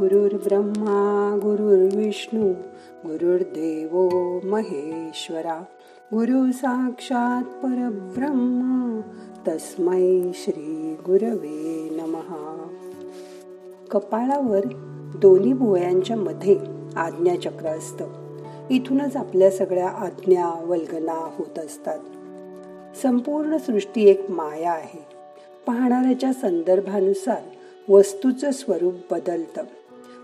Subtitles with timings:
[0.00, 2.52] गुरुर्ब्रह्मा गुरुर्विष्णू
[3.06, 4.08] गुरुर्देव
[4.44, 5.64] महेश्वरा.
[6.12, 9.00] गुरु साक्षात परब्रह्म
[9.48, 12.68] तस्मै श्री गुरवे नमहा
[13.90, 14.60] कपाळावर
[15.18, 16.60] दोन्ही भुवयांच्या मध्ये
[16.96, 18.04] आज्ञाचक्र असतं.
[18.70, 21.98] इथूनच आपल्या सगळ्या आज्ञा वल्गना होत असतात.
[23.02, 25.06] संपूर्ण सृष्टी एक माया आहे.
[25.66, 27.42] पाहणाऱ्याच्या संदर्भानुसार
[27.88, 29.62] वस्तूचं स्वरूप बदलतं.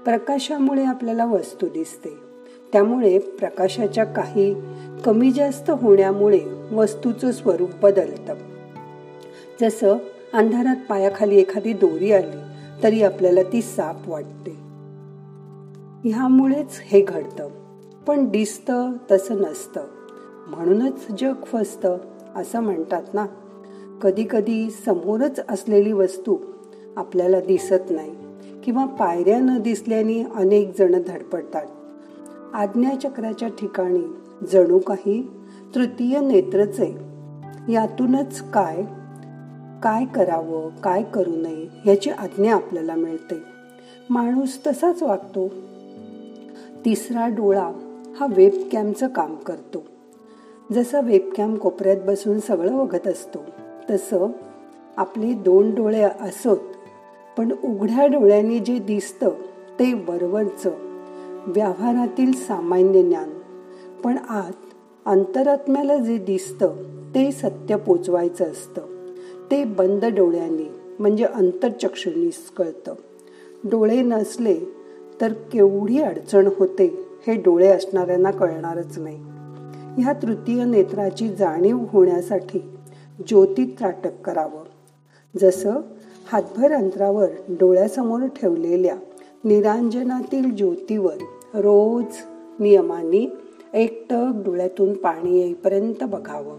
[0.05, 2.19] प्रकाशामुळे आपल्याला वस्तू दिसते.
[2.73, 4.55] त्यामुळे प्रकाशाच्या काही
[5.05, 6.41] कमी जास्त होण्यामुळे
[6.73, 8.35] वस्तूचं स्वरूप बदलतं.
[9.61, 9.97] जसं
[10.33, 12.37] अंधारात पायाखाली एखादी दोरी आली
[12.83, 14.51] तरी आपल्याला ती साप वाटते.
[16.11, 17.49] ह्यामुळेच हे घडतं.
[18.07, 19.81] पण दिसतं तसं नसतं.
[20.47, 21.99] म्हणूनच जग फसतं
[22.37, 23.27] असं म्हणतात ना.
[24.03, 26.37] कधी कधी समोरच असलेली वस्तू
[26.97, 28.22] आपल्याला दिसत नाही.
[28.65, 31.67] किंवा पायऱ्या न दिसल्याने अनेक जण धडपडतात.
[32.55, 34.03] आज्ञाचक्राच्या ठिकाणी
[34.53, 35.31] जणू काही
[35.75, 36.81] तृतीय नेत्रच.
[36.81, 37.13] आहे
[37.73, 38.83] यातूनच काय
[39.83, 43.43] काय करावं काय करू नये याची आज्ञा आपल्याला मिळते.
[44.11, 45.49] माणूस तसाच वागतो.
[46.85, 47.73] तिसरा डोळा
[48.21, 49.85] हा वेबकॅमचं काम करतो.
[50.73, 53.39] जसा वेबकॅम कोपऱ्यात बसून सगळं बघत असतो
[53.91, 54.27] तसं
[54.97, 56.59] आपले दोन डोळे असोत
[57.39, 59.29] पण उघड्या डोळ्यांनी जे दिसतं
[59.81, 60.71] ते वरवरचं.
[61.47, 63.31] व्यवहारातील सामान्य ज्ञान.
[64.05, 64.53] पण आत
[65.07, 66.77] अंतरात्म्याला जे दिसतं
[67.15, 68.81] ते सत्य पोचवायचं असतं.
[69.51, 72.95] ते बंद डोळ्यांनी म्हणजे अंतरचक्षुनीस कळतं
[73.65, 74.61] डोळे नसले
[75.21, 79.19] तर केवढी अडचण होते हे डोळे असणाऱ्यांना कळणारच नाही.
[80.03, 82.59] ह्या तृतीय नेत्राची जाणीव होण्यासाठी
[83.27, 84.65] ज्योती त्राटक करावं.
[85.39, 85.75] जसं
[86.27, 88.97] हातभर अंतरावर डोळ्यासमोर ठेवलेल्या
[89.45, 91.15] निरांजनातील ज्योतीवर
[91.55, 92.05] रोज
[92.61, 93.33] नियमाने
[93.75, 96.59] एकटक डोळ्यातून पाणी येईपर्यंत बघावं.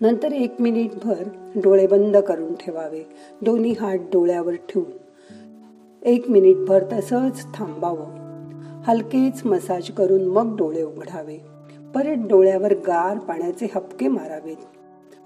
[0.00, 1.22] नंतर एक मिनिटभर
[1.56, 3.02] डोळे बंद करून ठेवावे.
[3.42, 4.90] दोन्ही हात डोळ्यावर ठेवून
[6.02, 8.26] एक मिनिटभर तसंच थांबावं.
[8.82, 11.38] हलकेच मसाज करून मग डोळे उघडावे.
[11.94, 14.56] परत डोळ्यावर गार पाण्याचे हपके मारावेत.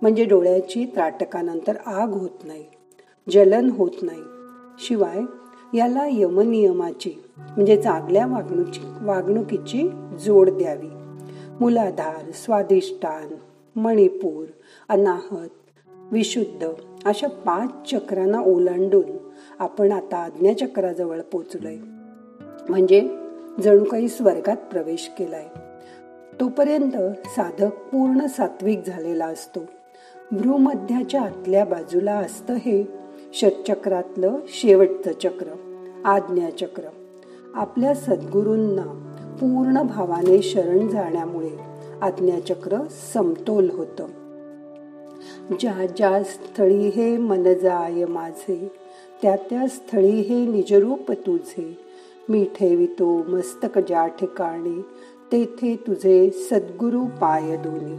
[0.02, 2.64] म्हणजे डोळ्याची त्राटकानंतर आग होत नाही.
[3.28, 4.22] जलन होत नाही.
[4.78, 5.20] शिवाय
[5.76, 9.90] याला यमनियमाची म्हणजे चांगल्या वागणुकी वागणुकीची
[10.24, 10.88] जोड द्यावी.
[11.60, 13.28] मुलाधार स्वादिष्टान
[13.80, 14.44] मणिपूर
[14.88, 15.48] अनाहत
[16.12, 16.68] विशुद्ध
[17.04, 21.76] अशा पाच चक्रांना ओलांडून आपण आता आज्ञाचक्राजवळ पोचलोय.
[22.68, 23.16] म्हणजे
[23.62, 25.46] जणू काही स्वर्गात प्रवेश केलाय.
[26.40, 26.92] तोपर्यंत
[27.26, 29.60] साधक पूर्ण सात्विक झालेला असतो.
[30.32, 33.00] भ्रूमध्याच्या आतल्या बाजूला असतं हे
[33.34, 35.46] षटचक्रातलं शेवटचं चक्र
[36.04, 36.82] आज्ञाचक्र
[37.54, 38.82] आपल्या सद्गुरूंना
[39.40, 41.50] पूर्ण भावाने शरण जाण्यामुळे
[42.02, 42.78] आज्ञाचक्र
[43.14, 44.06] समतोल होतं.
[45.60, 48.72] ज्या ज्या स्थळी हे मन जाय माझे
[49.22, 51.78] त्या त्या स्थळी हे निजरूप तुझे.
[52.28, 54.80] मी ठेवितो मस्तक ज्या ठिकाणी
[55.32, 57.96] तेथे तुझे सद्गुरु पाय दोन्ही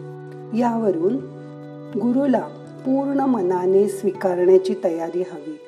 [0.59, 1.16] यावरून
[2.00, 2.48] गुरुला
[2.86, 5.59] पूर्ण मनाने स्वीकारण्याची तयारी हवी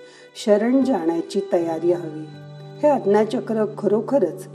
[0.45, 2.25] शरण जाण्याची तयारी हवी.
[2.83, 4.47] हे अज्ञाचक्र खरोखरच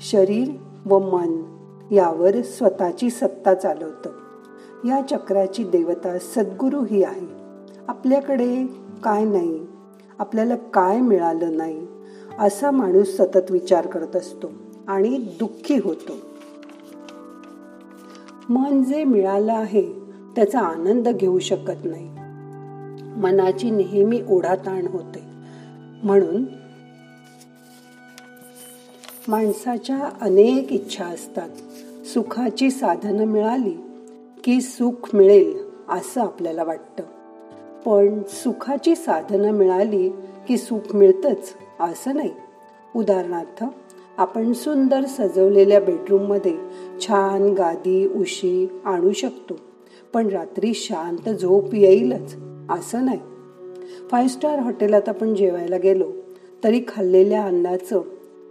[0.00, 0.48] शरीर
[0.86, 1.42] व मन
[1.90, 4.10] यावर स्वतःची सत्ता चालवतं.
[4.88, 7.26] या चक्राची देवता सद्गुरू ही आहे.
[7.88, 8.66] आपल्याकडे
[9.02, 9.66] काय नाही
[10.18, 11.86] आपल्याला काय मिळालं नाही
[12.38, 14.50] असा माणूस सतत विचार करत असतो
[14.88, 16.12] आणि दुःखी होतो.
[18.48, 20.05] मन जे मिळालं आहे
[20.36, 22.08] त्याचा आनंद घेऊ शकत नाही.
[23.20, 25.22] मनाची नेहमी ओढाताण होते.
[26.02, 26.44] म्हणून
[29.28, 31.48] माणसाच्या अनेक इच्छा असतात.
[32.06, 33.76] सुखाची साधनं मिळाली
[34.44, 35.58] की सुख मिळेल
[35.88, 37.04] असं आपल्याला वाटतं.
[37.86, 40.08] पण सुखाची साधनं मिळाली
[40.48, 42.30] की सुख मिळतंच असं नाही.
[42.96, 43.64] उदाहरणार्थ
[44.16, 46.56] आपण सुंदर सजवलेल्या बेडरूममध्ये
[47.00, 49.54] छान गादी उशी आणू शकतो.
[50.16, 52.36] पण रात्री शांत झोप येईलच
[52.70, 53.18] असं नाही.
[54.10, 56.12] फाईव्ह स्टार हॉटेलात आपण जेवायला गेलो
[56.64, 58.00] तरी खाल्लेल्या अन्नाचं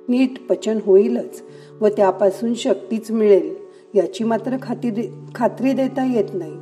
[0.08, 1.42] नीट पचन होईलच
[1.82, 3.56] व त्यापासून शक्तीच मिळेल
[3.94, 6.54] याची मात्र खात्री दे खात्री देता येत नाही.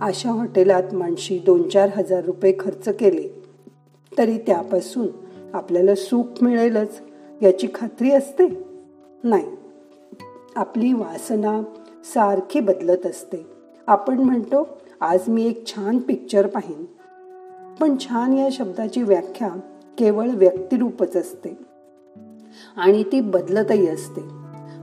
[0.00, 3.42] अशा हॉटेलात माणशी दोन चार हजार रुपये खर्च केले
[4.18, 5.06] तरी त्यापासून
[5.52, 7.00] आपल्याला सुख मिळेलच
[7.42, 8.48] याची खात्री असते?
[9.24, 9.46] नाही.
[10.56, 11.62] आपली वासना
[12.04, 13.51] सारखी बदलत असते.
[13.86, 14.68] आपण म्हणतो
[15.00, 16.84] आज मी एक छान पिक्चर पाहिन.
[17.80, 19.48] पण छान या शब्दाची व्याख्या
[19.98, 21.58] केवळ व्यक्तिरूपच असते.
[22.76, 24.20] आणि ती बदलतही असते.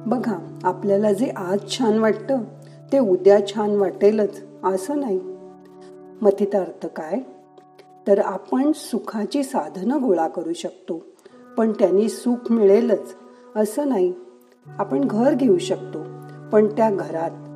[0.06, 2.44] बघा आपल्याला जे आज छान वाटतं
[2.92, 5.20] ते उद्या छान वाटेलच असं नाही.
[6.22, 7.20] मथितार्थ काय?
[8.08, 11.06] तर आपण सुखाची साधनं गोळा करू शकतो
[11.58, 13.16] पण त्यांनी सुख मिळेलच
[13.56, 14.14] असं नाही.
[14.68, 16.04] आपण घर घेऊ शकतो
[16.52, 17.49] पण त्या घरात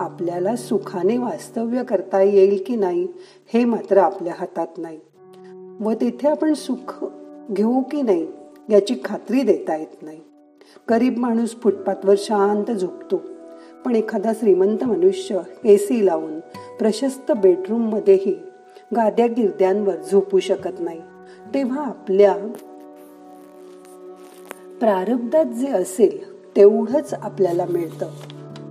[0.00, 3.08] आपल्याला सुखाने वास्तव्य करता येईल की नाही
[3.54, 4.98] हे मात्र आपल्या हातात नाही.
[5.80, 7.04] व तिथे आपण सुख
[7.50, 8.26] घेऊ की नाही
[8.70, 10.20] याची खात्री देता येत नाही.
[10.90, 13.20] गरीब माणूस फुटपाथवर शांत झोपतो
[13.84, 16.40] पण एखादा श्रीमंत मनुष्य ए सी लावून
[16.78, 18.38] प्रशस्त बेडरूममध्येही
[18.96, 21.00] गाद्या गिरद्यांवर झोपू शकत नाही.
[21.54, 22.34] तेव्हा आपल्या
[24.80, 28.10] प्रारब्धात जे असेल तेवढंच आपल्याला मिळतं.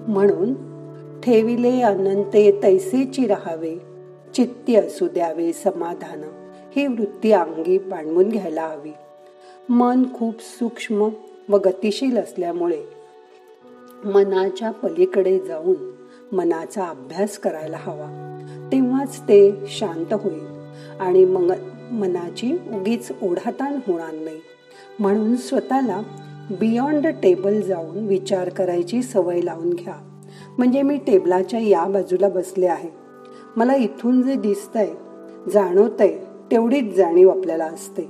[0.08, 0.69] म्हणून
[1.24, 3.76] ठेविले अनंते तैसेची राहावे.
[4.36, 6.24] चित्ती असू द्यावे समाधान.
[6.76, 8.92] ही वृत्ती अंगी पाणवून घ्यायला हवी.
[9.70, 11.10] मन खूप सूक्ष्म
[11.50, 12.84] व गतिशील असल्यामुळे
[14.06, 15.92] मनाच्या पलीकडे जाऊन
[16.32, 18.36] मनाचा अभ्यास करायला हवा.
[18.72, 20.46] तेव्हाच ते शांत होईल
[21.00, 21.54] आणि मग
[21.92, 24.40] मनाची उगीच ओढाताण होणार नाही.
[25.00, 26.02] म्हणून स्वतःला
[26.60, 30.09] बियॉन्ड टेबल जाऊन विचार करायची सवय लावून घ्या.
[30.60, 32.90] म्हणजे मी टेबलाच्या या बाजूला बसले आहे.
[33.56, 34.88] मला इथून जे दिसतंय
[35.54, 36.18] जाणवतंय
[36.52, 38.10] तेवढीच जाणीव आपल्याला असते.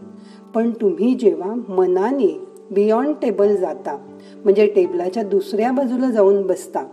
[0.56, 3.98] पण तुम्ही जेव्हा मनाने बियॉन्ड टेबल जाता
[4.44, 6.84] म्हणजे टेबलाच्या दुसऱ्या बाजूला जाऊन बसता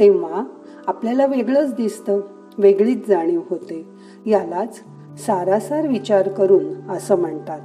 [0.00, 0.44] तेव्हा
[0.86, 2.20] आपल्याला वेगळंच दिसतं
[2.58, 3.84] वेगळीच जाणीव होते.
[4.26, 4.80] यालाच
[5.26, 7.60] सारासार विचार करून असं म्हणतात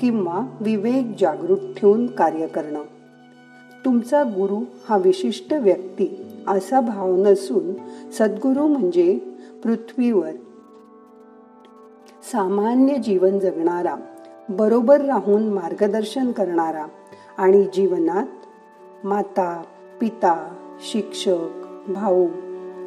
[0.00, 2.82] किंवा विवेक जागृत ठेवून कार्य करणं.
[3.84, 7.74] तुमचा गुरु हा विशिष्ट व्यक्ती असा भाव नसून
[8.10, 9.18] सद्गुरू म्हणजे
[9.64, 10.30] पृथ्वीवर.
[12.32, 13.96] सामान्य जीवन जगणारा
[14.48, 16.86] बरोबर राहून मार्गदर्शन करणारा
[17.38, 18.26] आणि जीवनात
[19.06, 19.62] माता
[20.00, 22.26] पिता शिक्षक भाऊ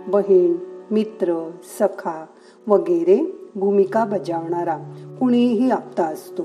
[0.08, 0.56] बहीण
[0.92, 2.26] मित्र सखा
[2.68, 4.78] वगैरे भूमिका बजावणारा
[5.20, 6.44] कुणीही आपता असतो.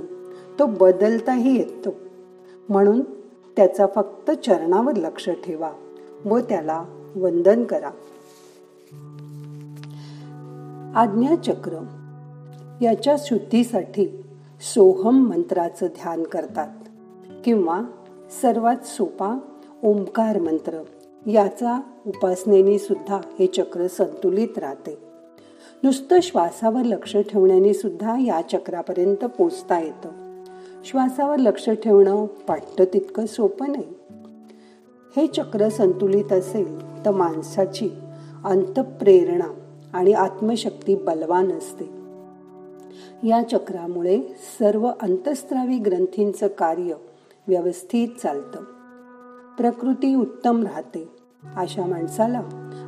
[0.59, 1.95] तो बदलताही येतो.
[2.69, 3.01] म्हणून
[3.57, 5.71] त्याचा फक्त चरणावर लक्ष ठेवा
[6.25, 6.85] व त्याला
[7.17, 7.91] वंदन करा.
[10.97, 11.85] आज्ञाचक्र.
[12.83, 14.23] याच्या शुद्धीसाठी
[14.75, 16.69] सोहम मंत्राचं ध्यान करतात
[17.45, 17.83] किंवा
[18.43, 19.39] सर्वात सोपा
[19.85, 20.83] ओंकार मंत्र.
[21.27, 24.99] याचा उपासनेने सुद्धा हे चक्र संतुलित राहते.
[25.83, 30.09] नुसतं श्वासावर लक्ष ठेवण्याने सुद्धा या चक्रापर्यंत पोचता येतं.
[30.85, 33.96] श्वासावर लक्ष ठेवणं वाटतं तितकं सोपं नाही.
[35.17, 37.89] हे चक्र संतुलित असेल तर माणसाची
[38.45, 39.55] अंतप्रेरणा
[39.93, 41.85] आणि आत्मशक्ती बलवान असते.
[43.29, 44.23] या चक्रामुळे
[44.59, 46.95] सर्व अंतस्त्रावी ग्रंथींचं कार्य
[47.49, 48.65] व्यवस्थित चालतं.
[49.59, 51.09] प्रकृती उत्तम राहते.
[51.57, 52.43] अशा माणसाला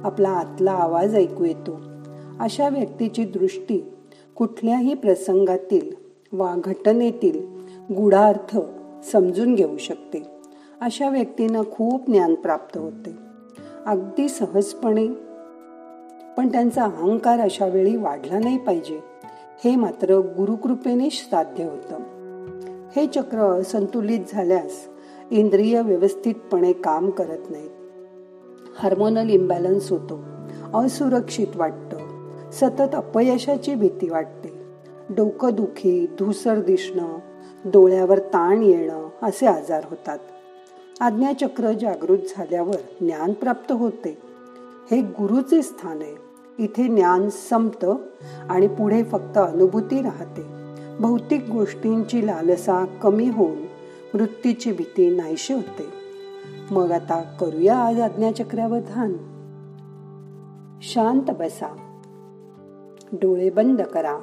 [0.05, 1.81] आपला आतला आवाज ऐकू येतो.
[2.41, 3.93] अशा व्यक्तीची दृष्टी
[4.37, 5.91] कुठल्याही प्रसंगातील
[6.33, 7.47] वा घटनेतील
[7.95, 8.59] गुढार्थ
[9.13, 10.38] समजून घेऊ शकते.
[10.81, 13.17] अशा व्यक्तींना खूप ज्ञान प्राप्त होते.
[13.87, 15.07] अगदी सहजपणे.
[16.37, 19.01] पण त्यांचा अहंकार अशा वेळी वाढला नाही पाहिजे.
[19.65, 21.97] हे मात्र गुरुकृपेने साध्य होतं.
[22.97, 24.71] हे चक्र संतुलित झाल्यास
[25.31, 27.71] इंद्रिय व्यवस्थितपणे काम करत नाहीत.
[28.79, 30.21] हार्मोनल इम्बॅलन्स होतो.
[30.75, 32.31] असुरक्षित वाटतं.
[32.51, 34.63] सतत अपयशाची भीती वाटते.
[35.11, 37.19] डोकं दुखी धुसर दिसणं
[37.65, 40.19] डोळ्यावर ताण येणं असे आजार होतात.
[41.01, 44.19] आज्ञाचक्र जागृत झाल्यावर ज्ञान प्राप्त होते.
[44.91, 46.15] हे गुरुचे स्थान आहे.
[46.59, 47.97] इथे ज्ञान संपतं
[48.49, 50.43] आणि पुढे फक्त अनुभूती राहते.
[51.01, 53.59] भौतिक गोष्टींची लालसा कमी होऊन
[54.15, 55.89] वृत्तीची भीती नाहीशी होते.
[56.71, 59.13] मग आता करूया आज आज्ञाचक्रावर ध्यान
[60.83, 62.01] शांत बसा.
[63.13, 64.19] डोळे बंद करा.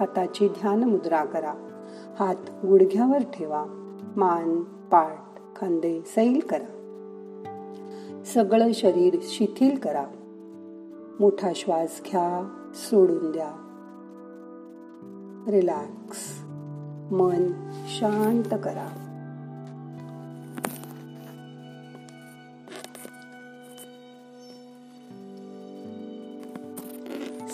[0.00, 1.54] हाताची ध्यान मुद्रा करा.
[2.18, 3.64] हात गुडघ्यावर ठेवा.
[4.16, 5.29] मान पाठ
[5.60, 6.76] खांदे सैल करा.
[8.26, 10.04] सगळं शरीर शिथिल करा.
[11.20, 13.50] मोठा श्वास घ्या सोडून द्या.
[15.48, 16.18] रिलॅक्स.
[17.12, 17.52] मन
[17.88, 18.88] शांत करा.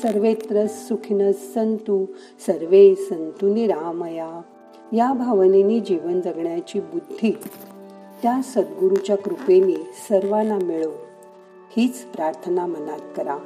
[0.02, 2.06] सर्वेत्र सुखिन संतु
[2.46, 4.40] सर्वे संतु निरामया.
[4.92, 7.38] या भावनेने जीवन जगण्याची बुद्धी.
[8.22, 9.76] त्या सद्गुरूच्या कृपेने
[10.08, 10.90] सर्वांना मिळो.
[11.76, 13.38] हीच प्रार्थना मनात करा.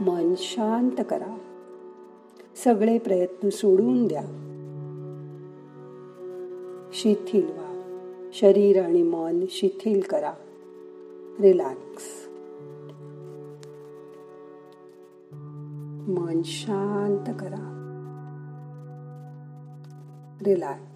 [0.00, 1.38] मन शांत करा.
[2.64, 4.22] सगळे प्रयत्न सोडून द्या.
[6.92, 7.82] शिथिल व्हा.
[8.32, 10.32] शरीर आणि मन शिथिल करा.
[11.40, 12.04] रिलॅक्स.
[16.08, 17.72] मन शांत करा.
[20.44, 20.95] रिलॅक्स.